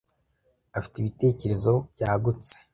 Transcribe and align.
afite 0.77 0.95
ibitekerezo 0.99 1.73
byagutse 1.93 2.53